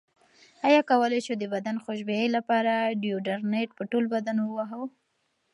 [0.67, 4.83] ایا کولی شو د بدن خوشبویۍ لپاره ډیوډرنټ په ټول بدن ووهلو؟